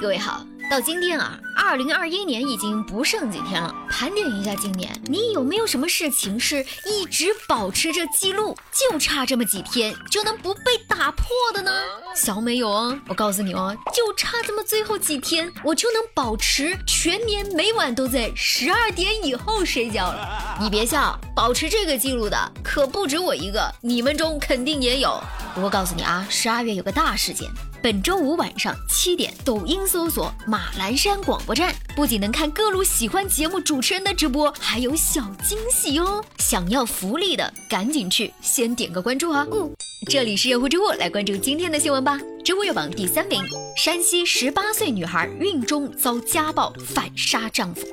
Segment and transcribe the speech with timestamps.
[0.00, 3.74] 各位好，到今天啊，二零二一年已经不剩几天了。
[3.90, 11.72] 盘点一下今年，你有没有什么事情是一直保持着记录，就差这么几天就能不被打破的呢？
[12.14, 20.58] 小美有哦，我告诉你哦，就差这么最后几天，我就能保持全年每晚都在十二点以后睡觉了。
[20.60, 25.16] 你别笑，保持这个记录的可不止我一个，你们中肯定也有。
[25.54, 27.48] 不过告诉你啊，十二月有个大事件。
[27.80, 36.20] 本周五晚上七点，抖音搜索马栏山广播站，不仅能看各路喜欢节目主持人的直播，还有小惊喜哦！
[36.38, 39.46] 想要福利的，赶紧去先点个关注啊！
[39.52, 39.72] 嗯
[40.06, 42.18] 这里是热乎知乎，来关注今天的新闻吧。
[42.44, 43.44] 知乎热榜第三名：
[43.76, 47.86] 山西十八岁女孩孕中遭家暴，反杀丈夫。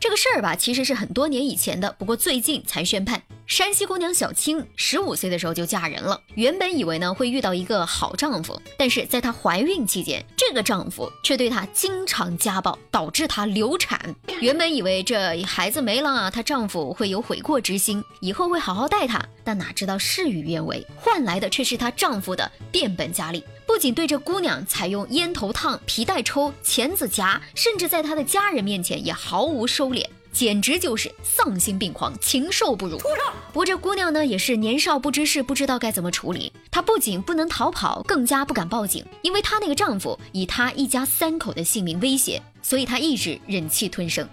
[0.00, 3.22] 这个事儿吧，其实是很多年以前的，不过最近才宣判。
[3.48, 14.14] 山西姑娘小青十五岁的时候就嫁人了，原本以为呢会遇到一个好丈夫，但是在她怀孕期间，这个丈夫却对她经常家暴，导致她流产。
[14.42, 30.04] 原本以为这孩子没了，她丈夫会有悔过之心，以后会好好待她，但哪知道事与愿违，换来的却是她丈夫的变本加厉，不仅对这姑娘采用烟头烫、皮带抽、钳子夹，甚至在她的家人面前也毫无收敛。
[30.32, 32.98] 简直就是丧心病狂，禽兽不如。
[32.98, 36.52] 不过这姑娘呢，也是年少不知事，不知道该怎么处理。
[36.70, 44.28] 她不仅不能逃跑，更加不敢报警，因为她那个丈夫以她一家三口的性命威胁，所以她一直忍气吞声。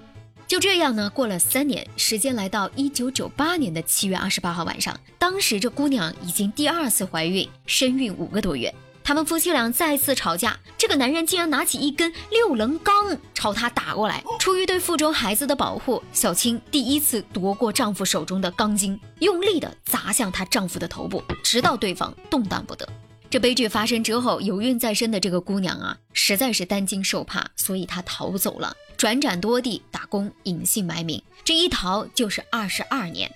[0.47, 8.71] 就这样呢，过了三年，时间来到一九九八年的七月二十八号晚上，当时这姑娘已经第二次怀孕，身孕五个多月。
[9.05, 14.23] 他们夫妻俩再次吵架，这个男人竟然拿起一根六棱钢朝她打过来。
[14.39, 22.89] 出于对腹中孩子的保护，小青第一次夺过丈夫手中的钢筋，用力的砸向她丈夫的头部，直到对方动弹不得。
[23.29, 31.21] 这悲剧发生之后，有孕在身的这个姑娘啊，实在是担惊受怕，所以她逃走了，转转多地打工，隐姓埋名。
[31.43, 33.31] 这一逃就是二十二年。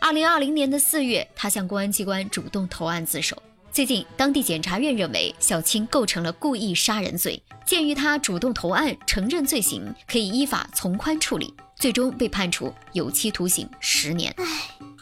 [0.00, 3.42] 二零二零年的四月，她向公安机关主动投案自首。
[3.74, 14.32] 最近，当地检察院认为小青构成了故意杀人罪，鉴于她主动投案承认罪行，可以依法从宽处理，最终被判处有期徒刑十年。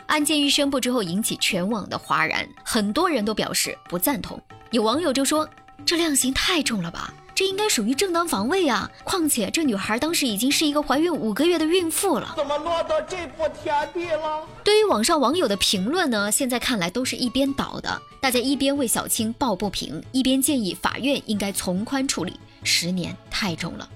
[0.07, 4.43] 案件一宣布之后，引起全网的哗然，很多人都表示不赞同。
[4.71, 5.47] 有网友就说
[5.85, 8.91] ：“这量刑太重了吧？”这应该属于正当防卫啊！
[9.05, 14.47] 况且这女孩当时已经是一个怀孕五个月的孕妇了，怎么落到这步田地了？
[14.63, 23.89] 对于网上网友的评论呢，现在看来都是一边倒的，大家一边为小青抱不平，一边建议法院应该从宽处理，十年太重了。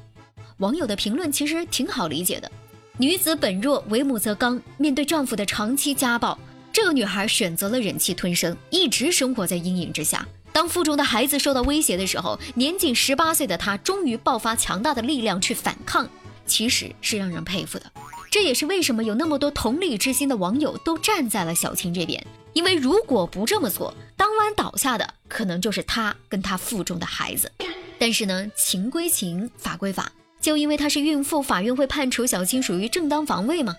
[0.58, 2.50] 网友的评论其实挺好理解的，
[2.96, 6.38] 女子本弱，为母则刚，面对丈夫的长期家暴，
[6.72, 10.26] 这个女孩选择了忍气吞声，一直生活在阴影之下。
[10.56, 16.08] 当腹中的孩子受到威胁的时候，年仅十八岁的她终于爆发强大的力量去反抗，
[16.46, 17.84] 其实是让人佩服的。
[18.30, 27.52] 这也是为什么有那么多同理之心的网友都站在了小青这边，因为如果不这么做，当晚倒下的可能就是她跟她腹中的孩子。
[27.98, 33.76] 但是呢，情归情，法归法，就因为她是孕妇，法院会判处小青属于正当防卫吗？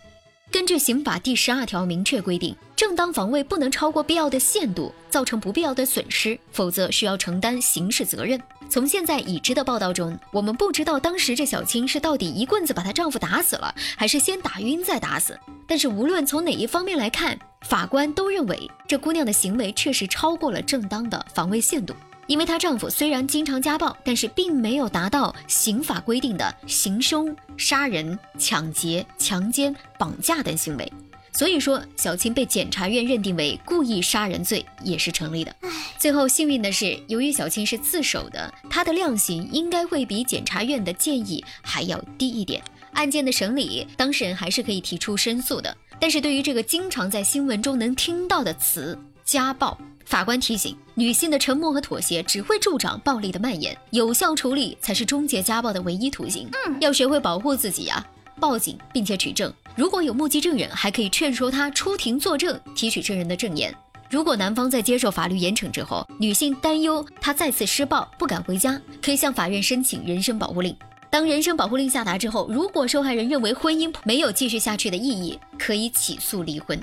[0.57, 8.41] 根据刑法第十二条明确规定，正当防卫不能超过必要的限度，造成不必要的损失，否则需要承担刑事责任。
[8.67, 15.39] 从现在已知的报道中，我们不知道当时这小青是到底一棍子把她丈夫打死了，还是先打晕再打死。
[15.67, 21.93] 但是无论从哪一方面来看，法官都认为这姑娘的行为确实超过了正当的防卫限度。
[22.27, 30.91] 因为她丈夫虽然经常家暴，但是并没有达到刑法规定的行凶、杀人、抢劫、强奸、绑架等行为，
[31.33, 35.55] 所以说小青被检察院认定为故意杀人罪也是成立的。
[35.97, 42.61] 最后幸运的是，由于小青是自首的，她的量刑应该会比检察院的建议还要低一点。
[42.93, 45.75] 案件的审理，当事人还是可以提出申诉的。
[45.99, 49.77] 但是对于这个经常在新闻中能听到的词“家暴”。
[50.07, 56.47] 法官提醒：女性的沉默和妥协只会助长暴力的蔓延，有效处理才是终结家暴的唯一途径。
[56.65, 58.05] 嗯，要学会保护自己呀！
[58.39, 63.75] 报警并且取证，如果有目击证人，还可以劝说他出庭作证，提取证人的证言。
[64.09, 70.73] 如果男方在接受法律严惩之后，女性担忧他再次施暴不敢回家，可以向法院申请人身保护令。
[71.09, 76.81] 当人身保护令下达之后，如果受害人认为婚姻没有继续下去的意义，可以起诉离婚。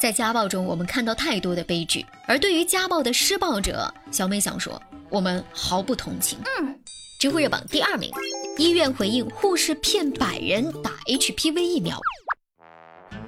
[0.00, 4.80] 在家暴中，我们看到太多的悲剧，而对于家暴的施暴者，小美想说，
[5.10, 6.38] 我们毫不同情。
[6.58, 6.74] 嗯，
[7.20, 8.10] 知乎热榜第二名，
[8.56, 12.00] 医院回应护士骗百人打 HPV 疫苗。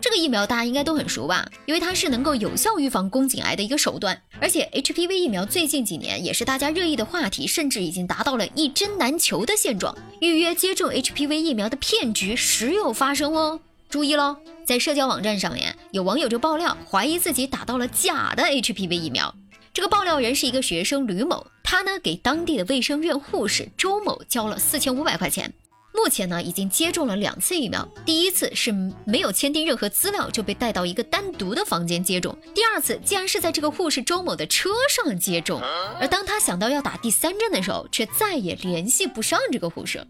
[0.01, 1.47] 这个疫苗大家应该都很熟吧？
[1.67, 9.95] 因为它是能够有效预防宫颈癌的一个手段，而且 HPV 疫苗最近几年也是大家热议的话题，甚至已经达到了一针难求的现状。
[10.23, 13.61] 预约接种 HPV 疫苗的骗局时有发生哦，
[13.93, 14.35] 注意喽！
[14.65, 19.35] 在社交网站上面，有网友就爆料，怀疑自己打到了假的 HPV 疫苗。
[19.75, 25.53] 这个爆料人是一个学生吕某，他呢给当地的卫生院护士周某交了四千五百块钱。
[25.95, 27.87] 目前呢，已经接种了两次疫苗。
[28.07, 28.73] 第一次是
[29.05, 35.61] 没有签订任何资料就被带到一个单独的房间接种，第二次竟然是在这个护士周某的车上接种。
[36.01, 40.03] 而当他想到要打第三针的时候，却再也联系不上这个护士。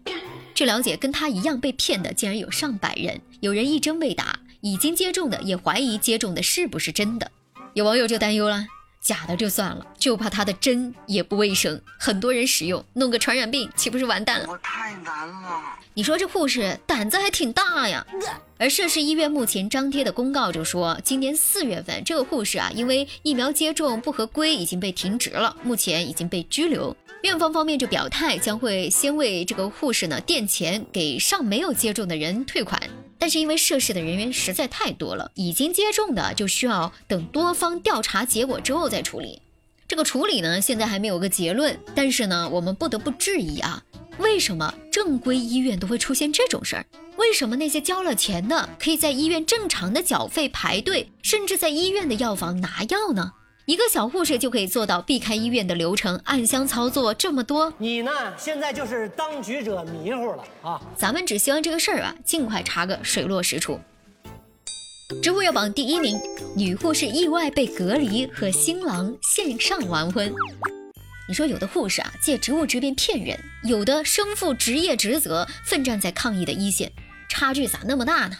[0.53, 7.31] 据了解，跟他一样被骗的竟然有上百人，有人一针未打，已经接种的也怀疑接种的是不是真的。
[7.73, 8.65] 有网友就担忧了。
[9.03, 14.47] 假的就算了，就怕它的真也不卫生，很多人使用，弄个传染病，岂不是完蛋了？
[14.47, 15.61] 我太难了。
[15.93, 18.07] 你说这护士胆子还挺大呀。
[18.57, 26.95] 而涉事医院目前张贴的公告就说，今年四月份这个护士啊，因为疫苗接种不合规，已经被停职了，目前已经被拘留。
[27.23, 32.81] 院方方面就表态，将会先为这个护士呢垫钱，给尚没有接种的人退款。
[33.23, 39.41] 但是因为涉事的人员实在太多了，已经接种的就需要等多方调查结果之后再处理。
[39.87, 41.79] 这个处理呢，现在还没有个结论。
[41.95, 43.81] 但是呢，我们不得不质疑啊，
[44.17, 46.85] 为什么正规医院都会出现这种事儿？
[47.15, 53.31] 为什么那些交了钱的可以在医院正常的缴费排队，甚至在医院的药房拿药呢？
[53.65, 57.73] 一个小护士就可以做到避开医院的流程，暗箱操作这么多。
[57.77, 58.11] 你呢？
[58.37, 60.81] 现在就是当局者迷糊了啊！
[60.97, 63.79] 咱们只希望这个事儿啊，尽快查个水落石出。
[65.21, 66.19] 植物热榜第一名：
[66.57, 70.33] 女护士意外被隔离，和新郎线上完婚。
[71.29, 76.91] 你说有的护士啊，借职务之便骗人；有的身负职业职责，奋战在抗疫的一线，
[77.29, 78.35] 差距咋那么大呢？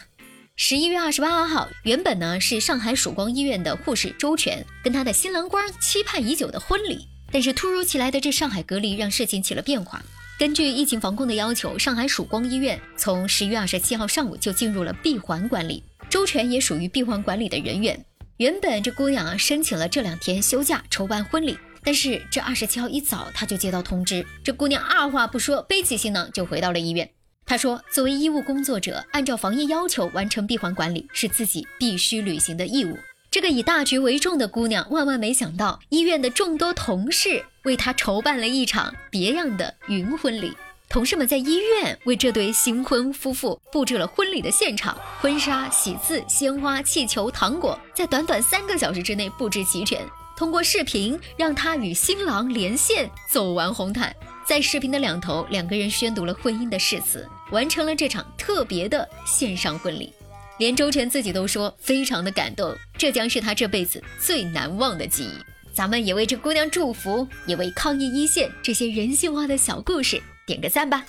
[0.56, 10.00] 十一月二十八号，原本呢是上海曙光医院的护士周全跟他的新郎官期盼已久的婚礼，但是突如其来的这上海隔离让事情起了变化。
[10.38, 18.00] 根据疫情防控的要求，上海曙光医院从十一月二十七号上午就进入了闭环管理，周全也属于闭环管理的人员。
[18.38, 27.10] 原本这姑娘申请了这两天休假筹办婚礼，但是这二十七号一早，她就接到通知，这姑娘二话不说，背起行囊就回到了医院。
[27.46, 32.98] 他说：“作为医务工作者，按照防疫要求完成闭环管理是自己必须履行的义务。”
[33.30, 40.54] 这个以大局为重的姑娘，万万没想到，医院的众多同事为她筹办了一场别样的云婚礼。
[40.88, 50.00] 同事们在医院为这对新婚夫妇布置了婚礼的现场，婚纱、喜字、鲜花、气球、糖果，在短短三个小时之内布置齐全。
[50.38, 54.16] 通过视频，让她与新郎连线，走完红毯。
[54.46, 60.14] 在视频的两头，两个人宣读了婚姻的誓词，完成了这场特别的线上婚礼。
[60.60, 65.34] 连周全自己都说非常的感动，这将是他这辈子最难忘的记忆。
[65.74, 71.04] 咱们也为这姑娘祝福，也为抗疫一线这些人性化的小故事点个赞吧。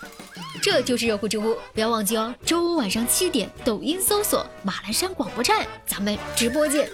[0.62, 6.88] 这就是热乎知乎，不要忘记哦，周五晚上七点，抖音搜索马栏山广播站，咱们直播见。